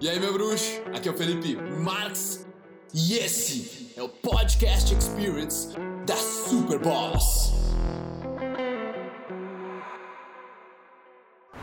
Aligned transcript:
E 0.00 0.08
aí, 0.08 0.20
meu 0.20 0.32
bruxo? 0.32 0.80
Aqui 0.94 1.08
é 1.08 1.10
o 1.10 1.14
Felipe 1.16 1.56
Marx 1.56 2.46
e 2.94 3.14
esse 3.14 3.92
é 3.96 4.02
o 4.02 4.08
Podcast 4.08 4.94
Experience 4.94 5.76
da 6.06 6.14
Super. 6.14 6.78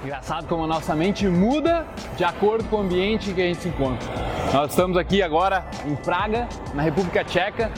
Engraçado 0.03 0.47
como 0.49 0.65
a 0.65 0.67
nossa 0.67 0.93
mente 0.93 1.25
muda 1.27 1.87
de 2.17 2.25
acordo 2.25 2.65
com 2.65 2.75
o 2.75 2.79
ambiente 2.81 3.33
que 3.33 3.41
a 3.41 3.45
gente 3.45 3.61
se 3.61 3.69
encontra. 3.69 4.05
Nós 4.51 4.71
estamos 4.71 4.97
aqui 4.97 5.23
agora 5.23 5.65
em 5.85 5.95
Praga, 5.95 6.49
na 6.73 6.83
República 6.83 7.23
Tcheca. 7.23 7.71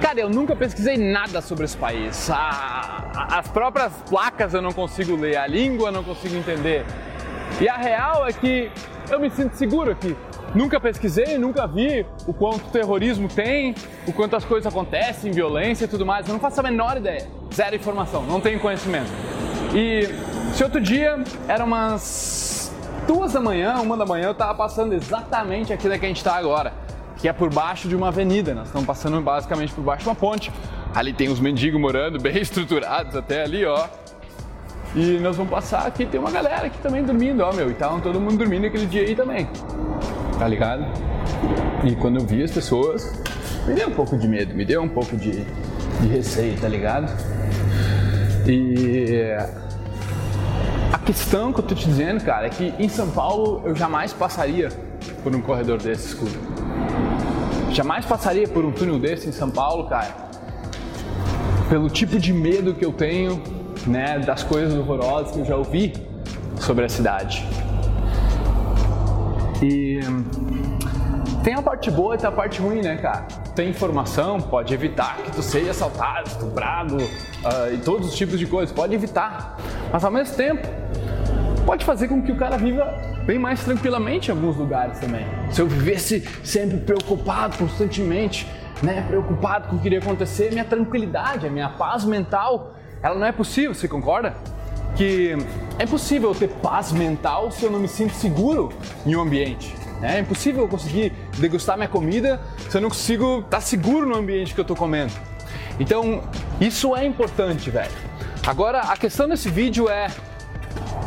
Cara, 0.00 0.20
eu 0.20 0.30
nunca 0.30 0.54
pesquisei 0.54 0.96
nada 0.96 1.40
sobre 1.40 1.64
esse 1.64 1.76
país. 1.76 2.30
as 2.30 3.48
próprias 3.48 3.92
placas 4.08 4.54
eu 4.54 4.62
não 4.62 4.72
consigo 4.72 5.16
ler, 5.16 5.36
a 5.38 5.48
língua 5.48 5.88
eu 5.88 5.92
não 5.92 6.04
consigo 6.04 6.36
entender. 6.36 6.86
E 7.60 7.68
a 7.68 7.76
real 7.76 8.26
é 8.26 8.32
que 8.32 8.70
eu 9.10 9.20
me 9.20 9.30
sinto 9.30 9.54
seguro 9.54 9.90
aqui. 9.90 10.16
Nunca 10.54 10.78
pesquisei, 10.78 11.36
nunca 11.36 11.66
vi 11.66 12.06
o 12.26 12.32
quanto 12.32 12.70
terrorismo 12.70 13.28
tem, 13.28 13.74
o 14.06 14.12
quanto 14.12 14.36
as 14.36 14.44
coisas 14.44 14.72
acontecem, 14.72 15.32
violência 15.32 15.84
e 15.84 15.88
tudo 15.88 16.06
mais. 16.06 16.26
Eu 16.26 16.32
não 16.32 16.40
faço 16.40 16.60
a 16.60 16.62
menor 16.62 16.96
ideia. 16.96 17.28
Zero 17.52 17.74
informação, 17.74 18.22
não 18.22 18.40
tenho 18.40 18.60
conhecimento. 18.60 19.10
E 19.74 20.08
se 20.54 20.62
outro 20.62 20.80
dia 20.80 21.22
era 21.48 21.64
umas 21.64 22.72
duas 23.06 23.32
da 23.32 23.40
manhã, 23.40 23.74
uma 23.80 23.96
da 23.96 24.06
manhã, 24.06 24.28
eu 24.28 24.34
tava 24.34 24.54
passando 24.54 24.94
exatamente 24.94 25.72
aqui 25.72 25.88
da 25.88 25.98
que 25.98 26.04
a 26.04 26.08
gente 26.08 26.18
está 26.18 26.36
agora, 26.36 26.72
que 27.16 27.28
é 27.28 27.32
por 27.32 27.52
baixo 27.52 27.88
de 27.88 27.96
uma 27.96 28.08
avenida. 28.08 28.54
Nós 28.54 28.66
estamos 28.66 28.86
passando 28.86 29.20
basicamente 29.20 29.72
por 29.72 29.82
baixo 29.82 30.04
de 30.04 30.08
uma 30.08 30.14
ponte. 30.14 30.52
Ali 30.94 31.12
tem 31.12 31.28
uns 31.28 31.40
mendigos 31.40 31.80
morando, 31.80 32.20
bem 32.20 32.38
estruturados 32.40 33.16
até 33.16 33.42
ali, 33.42 33.64
ó. 33.64 33.88
E 34.94 35.18
nós 35.18 35.36
vamos 35.36 35.50
passar 35.50 35.86
aqui, 35.86 36.06
tem 36.06 36.20
uma 36.20 36.30
galera 36.30 36.66
aqui 36.66 36.78
também 36.78 37.02
dormindo, 37.02 37.40
ó, 37.40 37.52
meu. 37.52 37.68
E 37.68 37.72
estavam 37.72 38.00
todo 38.00 38.20
mundo 38.20 38.36
dormindo 38.36 38.66
aquele 38.66 38.86
dia 38.86 39.02
aí 39.02 39.16
também. 39.16 39.48
Tá 40.38 40.46
ligado? 40.46 40.84
E 41.84 41.96
quando 41.96 42.20
eu 42.20 42.24
vi 42.24 42.44
as 42.44 42.52
pessoas, 42.52 43.12
me 43.66 43.74
deu 43.74 43.88
um 43.88 43.92
pouco 43.92 44.16
de 44.16 44.28
medo, 44.28 44.54
me 44.54 44.64
deu 44.64 44.80
um 44.80 44.88
pouco 44.88 45.16
de, 45.16 45.44
de 46.00 46.06
receio, 46.06 46.56
tá 46.60 46.68
ligado? 46.68 47.12
E 48.46 49.32
a 50.92 50.98
questão 50.98 51.52
que 51.52 51.58
eu 51.58 51.64
tô 51.64 51.74
te 51.74 51.86
dizendo, 51.86 52.22
cara, 52.24 52.46
é 52.46 52.50
que 52.50 52.72
em 52.78 52.88
São 52.88 53.10
Paulo 53.10 53.62
eu 53.64 53.74
jamais 53.74 54.12
passaria 54.12 54.68
por 55.24 55.34
um 55.34 55.40
corredor 55.40 55.78
desse 55.82 56.08
escuro. 56.08 56.38
Jamais 57.72 58.06
passaria 58.06 58.46
por 58.46 58.64
um 58.64 58.70
túnel 58.70 59.00
desse 59.00 59.28
em 59.28 59.32
São 59.32 59.50
Paulo, 59.50 59.88
cara. 59.88 60.14
Pelo 61.68 61.90
tipo 61.90 62.16
de 62.20 62.32
medo 62.32 62.74
que 62.74 62.84
eu 62.84 62.92
tenho 62.92 63.42
né, 63.86 64.18
das 64.18 64.42
coisas 64.42 64.74
horrorosas 64.74 65.32
que 65.32 65.40
eu 65.40 65.44
já 65.44 65.56
ouvi 65.56 65.92
sobre 66.60 66.84
a 66.84 66.88
cidade. 66.88 67.46
E 69.62 70.00
tem 71.42 71.54
a 71.54 71.62
parte 71.62 71.90
boa 71.90 72.14
e 72.14 72.18
tem 72.18 72.28
a 72.28 72.32
parte 72.32 72.60
ruim, 72.60 72.80
né, 72.80 72.96
cara? 72.96 73.26
Tem 73.54 73.68
informação, 73.68 74.40
pode 74.40 74.72
evitar 74.72 75.18
que 75.18 75.30
tu 75.30 75.42
seja 75.42 75.70
assaltado, 75.70 76.28
estuprado 76.28 76.96
uh, 76.96 77.72
e 77.72 77.78
todos 77.78 78.08
os 78.08 78.16
tipos 78.16 78.38
de 78.38 78.46
coisas, 78.46 78.74
pode 78.74 78.94
evitar. 78.94 79.56
Mas 79.92 80.04
ao 80.04 80.10
mesmo 80.10 80.34
tempo, 80.36 80.66
pode 81.64 81.84
fazer 81.84 82.08
com 82.08 82.22
que 82.22 82.32
o 82.32 82.36
cara 82.36 82.56
viva 82.56 82.84
bem 83.26 83.38
mais 83.38 83.62
tranquilamente 83.62 84.30
em 84.30 84.34
alguns 84.34 84.56
lugares 84.56 84.98
também. 84.98 85.26
Se 85.50 85.60
eu 85.60 85.66
vivesse 85.66 86.26
sempre 86.42 86.78
preocupado 86.78 87.56
constantemente, 87.56 88.46
né, 88.82 89.04
preocupado 89.06 89.68
com 89.68 89.76
o 89.76 89.78
que 89.78 89.86
iria 89.86 89.98
acontecer, 89.98 90.50
minha 90.50 90.64
tranquilidade, 90.64 91.46
a 91.46 91.50
minha 91.50 91.68
paz 91.68 92.04
mental 92.04 92.74
ela 93.04 93.16
não 93.16 93.26
é 93.26 93.32
possível, 93.32 93.74
você 93.74 93.86
concorda? 93.86 94.34
Que 94.96 95.36
é 95.78 95.84
impossível 95.84 96.30
eu 96.30 96.34
ter 96.34 96.48
paz 96.48 96.90
mental 96.90 97.50
se 97.50 97.62
eu 97.62 97.70
não 97.70 97.78
me 97.78 97.86
sinto 97.86 98.14
seguro 98.14 98.72
em 99.04 99.14
um 99.14 99.20
ambiente. 99.20 99.76
Né? 100.00 100.16
É 100.16 100.20
impossível 100.20 100.62
eu 100.62 100.68
conseguir 100.68 101.12
degustar 101.36 101.76
minha 101.76 101.88
comida 101.88 102.40
se 102.70 102.74
eu 102.74 102.80
não 102.80 102.88
consigo 102.88 103.40
estar 103.40 103.60
seguro 103.60 104.08
no 104.08 104.16
ambiente 104.16 104.54
que 104.54 104.60
eu 104.60 104.62
estou 104.62 104.74
comendo. 104.74 105.12
Então, 105.78 106.22
isso 106.58 106.96
é 106.96 107.04
importante, 107.04 107.68
velho. 107.68 107.92
Agora, 108.46 108.80
a 108.80 108.96
questão 108.96 109.28
desse 109.28 109.50
vídeo 109.50 109.86
é 109.86 110.06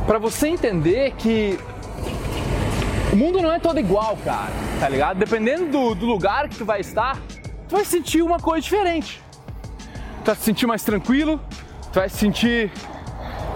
para 0.05 0.19
você 0.19 0.49
entender 0.49 1.13
que 1.17 1.57
o 3.11 3.15
mundo 3.15 3.41
não 3.41 3.51
é 3.51 3.57
todo 3.57 3.79
igual, 3.79 4.15
cara, 4.23 4.51
tá 4.79 4.87
ligado? 4.87 5.17
Dependendo 5.17 5.71
do, 5.71 5.95
do 5.95 6.05
lugar 6.05 6.47
que 6.47 6.57
tu 6.57 6.65
vai 6.65 6.79
estar, 6.79 7.17
tu 7.67 7.75
vai 7.75 7.83
sentir 7.83 8.21
uma 8.21 8.37
coisa 8.39 8.61
diferente. 8.61 9.19
Tu 10.23 10.27
vai 10.27 10.35
se 10.35 10.43
sentir 10.43 10.67
mais 10.67 10.83
tranquilo, 10.83 11.41
tu 11.91 11.99
vai 11.99 12.09
se 12.09 12.17
sentir 12.17 12.71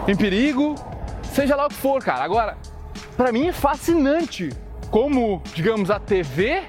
em 0.08 0.16
perigo, 0.16 0.76
seja 1.24 1.56
lá 1.56 1.66
o 1.66 1.70
que 1.70 1.76
for, 1.76 2.04
cara. 2.04 2.24
Agora, 2.24 2.58
para 3.16 3.32
mim 3.32 3.48
é 3.48 3.52
fascinante 3.52 4.50
como, 4.90 5.42
digamos, 5.54 5.90
a 5.90 6.00
TV 6.00 6.64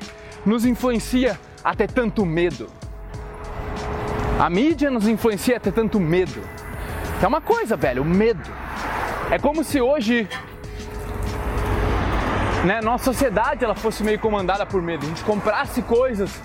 nos 0.44 0.64
influencia 0.64 1.38
a 1.62 1.74
ter 1.74 1.90
tanto 1.90 2.24
medo. 2.24 2.68
A 4.38 4.50
mídia 4.50 4.90
nos 4.90 5.06
influencia 5.06 5.56
a 5.56 5.60
ter 5.60 5.72
tanto 5.72 6.00
medo. 6.00 6.42
É 7.22 7.26
uma 7.26 7.40
coisa, 7.40 7.76
velho, 7.76 8.02
o 8.02 8.04
medo. 8.04 8.50
É 9.30 9.38
como 9.38 9.62
se 9.62 9.80
hoje 9.80 10.28
né, 12.64 12.80
nossa 12.80 13.04
sociedade 13.04 13.64
ela 13.64 13.74
fosse 13.74 14.02
meio 14.02 14.18
comandada 14.18 14.64
por 14.64 14.80
medo. 14.80 15.04
A 15.04 15.08
gente 15.08 15.24
comprasse 15.24 15.82
coisas 15.82 16.40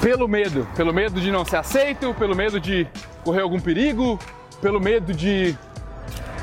pelo 0.00 0.28
medo, 0.28 0.66
pelo 0.76 0.92
medo 0.92 1.20
de 1.20 1.30
não 1.30 1.44
ser 1.44 1.56
aceito, 1.56 2.14
pelo 2.14 2.34
medo 2.34 2.60
de 2.60 2.86
correr 3.24 3.40
algum 3.40 3.58
perigo, 3.58 4.18
pelo 4.60 4.80
medo 4.80 5.12
de, 5.12 5.56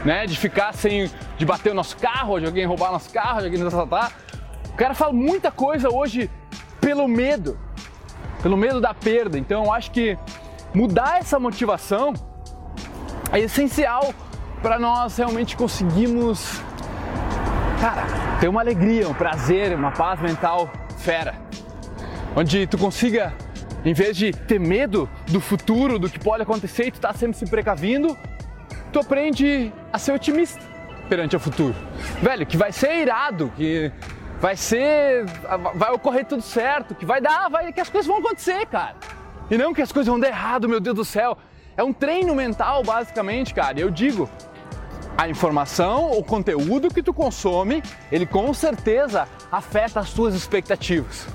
né, 0.05 0.25
de 0.25 0.37
ficar 0.37 0.73
sem, 0.73 1.09
de 1.37 1.45
bater 1.45 1.71
o 1.71 1.75
nosso 1.75 1.97
carro, 1.97 2.39
de 2.39 2.45
alguém 2.45 2.65
roubar 2.65 2.91
nosso 2.91 3.09
carro, 3.11 3.39
de 3.39 3.45
alguém 3.45 3.59
nos 3.59 3.73
assaltar. 3.73 4.11
O 4.69 4.75
cara 4.75 4.93
fala 4.93 5.13
muita 5.13 5.51
coisa 5.51 5.89
hoje 5.89 6.29
pelo 6.81 7.07
medo, 7.07 7.57
pelo 8.41 8.57
medo 8.57 8.81
da 8.81 8.93
perda. 8.93 9.37
Então 9.37 9.65
eu 9.65 9.71
acho 9.71 9.91
que 9.91 10.17
mudar 10.73 11.19
essa 11.19 11.39
motivação 11.39 12.13
é 13.31 13.39
essencial 13.39 14.13
para 14.61 14.79
nós 14.79 15.17
realmente 15.17 15.57
conseguirmos, 15.57 16.61
cara, 17.79 18.03
ter 18.39 18.47
uma 18.47 18.61
alegria, 18.61 19.07
um 19.07 19.13
prazer, 19.13 19.75
uma 19.75 19.91
paz 19.91 20.19
mental 20.21 20.69
fera. 20.97 21.35
Onde 22.35 22.65
tu 22.65 22.77
consiga 22.77 23.33
em 23.85 23.93
vez 23.93 24.15
de 24.15 24.31
ter 24.31 24.59
medo 24.59 25.09
do 25.27 25.41
futuro, 25.41 25.99
do 25.99 26.09
que 26.09 26.19
pode 26.19 26.43
acontecer 26.43 26.87
e 26.87 26.91
tu 26.91 26.99
tá 26.99 27.13
sempre 27.13 27.37
se 27.37 27.45
precavindo, 27.45 28.17
tu 28.91 28.99
aprende 28.99 29.73
a 29.91 29.97
ser 29.97 30.13
otimista 30.13 30.61
perante 31.09 31.35
o 31.35 31.39
futuro. 31.39 31.75
Velho, 32.21 32.45
que 32.45 32.55
vai 32.55 32.71
ser 32.71 33.01
irado, 33.01 33.51
que 33.55 33.91
vai 34.39 34.55
ser. 34.55 35.25
vai 35.75 35.91
ocorrer 35.91 36.25
tudo 36.25 36.41
certo, 36.41 36.95
que 36.95 37.05
vai 37.05 37.21
dar, 37.21 37.49
vai, 37.49 37.71
que 37.73 37.81
as 37.81 37.89
coisas 37.89 38.07
vão 38.07 38.19
acontecer, 38.19 38.65
cara. 38.67 38.95
E 39.51 39.57
não 39.57 39.73
que 39.73 39.81
as 39.81 39.91
coisas 39.91 40.09
vão 40.09 40.19
dar 40.19 40.29
errado, 40.29 40.69
meu 40.69 40.79
Deus 40.79 40.95
do 40.95 41.05
céu. 41.05 41.37
É 41.75 41.83
um 41.83 41.91
treino 41.91 42.33
mental, 42.33 42.83
basicamente, 42.83 43.53
cara. 43.53 43.79
Eu 43.79 43.89
digo, 43.89 44.29
a 45.17 45.27
informação, 45.27 46.11
o 46.11 46.23
conteúdo 46.23 46.87
que 46.87 47.03
tu 47.03 47.13
consome, 47.13 47.83
ele 48.11 48.25
com 48.25 48.53
certeza 48.53 49.27
afeta 49.51 49.99
as 49.99 50.11
tuas 50.11 50.33
expectativas. 50.33 51.27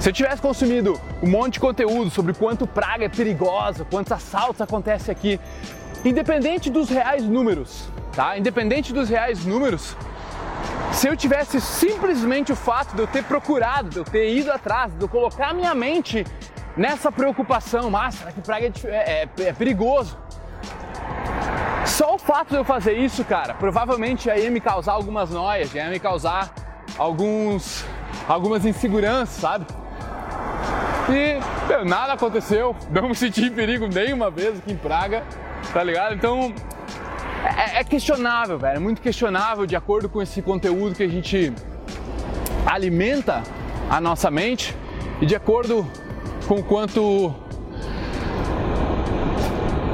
Se 0.00 0.08
eu 0.08 0.12
tivesse 0.12 0.42
consumido 0.42 1.00
um 1.22 1.30
monte 1.30 1.54
de 1.54 1.60
conteúdo 1.60 2.10
sobre 2.10 2.34
quanto 2.34 2.66
praga 2.66 3.04
é 3.04 3.08
perigosa, 3.08 3.86
quantos 3.88 4.10
assaltos 4.10 4.60
acontecem 4.60 5.12
aqui, 5.12 5.38
independente 6.04 6.68
dos 6.68 6.90
reais 6.90 7.22
números, 7.22 7.88
tá? 8.12 8.36
Independente 8.36 8.92
dos 8.92 9.08
reais 9.08 9.44
números, 9.44 9.96
se 10.90 11.06
eu 11.06 11.16
tivesse 11.16 11.60
simplesmente 11.60 12.52
o 12.52 12.56
fato 12.56 12.96
de 12.96 13.02
eu 13.02 13.06
ter 13.06 13.22
procurado, 13.22 13.88
de 13.88 13.98
eu 13.98 14.04
ter 14.04 14.34
ido 14.36 14.50
atrás, 14.50 14.92
de 14.92 15.00
eu 15.00 15.08
colocar 15.08 15.54
minha 15.54 15.74
mente 15.74 16.26
nessa 16.76 17.12
preocupação, 17.12 17.96
ah, 17.96 18.10
será 18.10 18.32
que 18.32 18.40
praga 18.40 18.66
é, 18.66 18.88
é, 18.88 19.28
é, 19.38 19.42
é 19.44 19.52
perigoso? 19.52 20.18
Só 21.86 22.14
o 22.14 22.18
fato 22.18 22.50
de 22.50 22.56
eu 22.56 22.64
fazer 22.64 22.94
isso, 22.94 23.24
cara, 23.24 23.54
provavelmente 23.54 24.28
ia 24.28 24.50
me 24.50 24.60
causar 24.60 24.92
algumas 24.92 25.30
noias, 25.30 25.72
ia 25.72 25.88
me 25.88 26.00
causar 26.00 26.52
alguns, 26.98 27.84
algumas 28.28 28.64
inseguranças, 28.66 29.40
sabe? 29.40 29.66
E 31.08 31.68
meu, 31.68 31.84
nada 31.84 32.12
aconteceu, 32.12 32.76
não 32.90 33.08
me 33.08 33.14
senti 33.14 33.46
em 33.46 33.50
perigo 33.50 33.86
nenhuma 33.88 34.30
vez 34.30 34.58
aqui 34.58 34.72
em 34.72 34.76
Praga, 34.76 35.24
tá 35.72 35.82
ligado? 35.82 36.14
Então 36.14 36.54
é, 37.56 37.80
é 37.80 37.84
questionável, 37.84 38.58
velho, 38.58 38.76
é 38.76 38.78
muito 38.78 39.00
questionável 39.00 39.66
de 39.66 39.74
acordo 39.74 40.08
com 40.08 40.22
esse 40.22 40.40
conteúdo 40.40 40.94
que 40.94 41.02
a 41.02 41.08
gente 41.08 41.52
alimenta 42.64 43.42
a 43.90 44.00
nossa 44.00 44.30
mente 44.30 44.76
e 45.20 45.26
de 45.26 45.34
acordo 45.34 45.86
com 46.46 46.62
quanto 46.62 47.34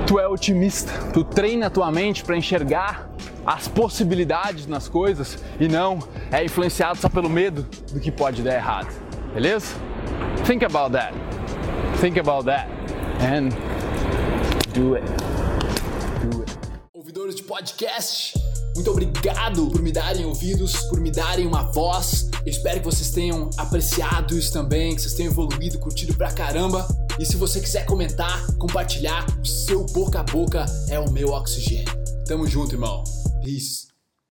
tu 0.07 0.19
é 0.19 0.27
otimista, 0.27 0.93
tu 1.13 1.25
treina 1.25 1.67
a 1.67 1.71
tua 1.71 1.91
mente 1.91 2.25
para 2.25 2.37
enxergar 2.37 3.09
as 3.47 3.67
possibilidades 3.67 4.67
nas 4.67 4.89
coisas 4.89 5.43
e 5.59 5.69
não 5.69 5.99
é 6.31 6.45
influenciado 6.45 6.99
só 6.99 7.09
pelo 7.09 7.31
medo 7.31 7.67
do 7.93 7.99
que 7.99 8.11
pode 8.11 8.43
dar 8.43 8.55
errado. 8.55 8.93
Beleza? 9.33 9.88
Think 10.49 10.63
about 10.63 10.93
that. 10.93 11.13
Think 12.01 12.17
about 12.17 12.47
that. 12.47 12.71
And 13.21 13.51
do 14.73 14.95
it. 14.95 15.05
Do 16.23 16.41
it. 16.41 16.59
Ouvidores 16.95 17.35
de 17.35 17.43
podcast, 17.43 18.33
Muito 18.75 18.91
obrigado 18.91 19.69
por 19.69 19.83
me 19.83 19.93
darem 19.93 20.25
ouvidos, 20.25 20.73
por 20.89 21.01
me 21.01 21.11
darem 21.11 21.47
uma 21.47 21.65
voz. 21.73 22.31
Eu 22.47 22.51
espero 22.51 22.81
que 22.81 22.87
vocês 22.87 23.11
tenham 23.11 23.51
apreciado 23.59 24.39
isso 24.39 24.51
também, 24.51 24.95
que 24.97 25.03
vocês 25.03 25.13
tenham 25.13 25.33
evoluído, 25.33 25.79
curtido 25.79 26.15
pra 26.15 26.33
caramba. 26.33 26.89
E 27.19 27.27
se 27.27 27.37
você 27.37 27.61
quiser 27.61 27.85
comentar, 27.85 28.47
compartilhar, 28.57 29.27
o 29.43 29.47
seu 29.47 29.85
boca 29.85 30.21
a 30.21 30.23
boca 30.23 30.65
é 30.89 30.99
o 30.99 31.11
meu 31.11 31.29
oxigênio. 31.29 31.93
Tamo 32.25 32.47
junto, 32.47 32.75
irmão. 32.75 33.05
Peace. 33.45 33.88